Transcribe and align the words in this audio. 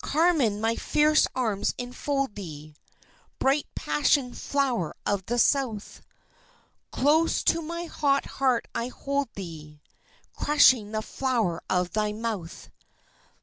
Carmen, 0.00 0.58
my 0.58 0.74
fierce 0.74 1.26
arms 1.34 1.74
enfold 1.76 2.34
thee, 2.34 2.74
Bright 3.38 3.66
passion 3.74 4.32
flower 4.32 4.96
of 5.04 5.26
the 5.26 5.38
South, 5.38 6.00
Close 6.90 7.42
to 7.42 7.60
my 7.60 7.84
hot 7.84 8.24
heart 8.40 8.66
I 8.74 8.88
hold 8.88 9.28
thee, 9.34 9.82
Crushing 10.34 10.92
the 10.92 11.02
flower 11.02 11.62
of 11.68 11.92
thy 11.92 12.10
mouth. 12.14 12.70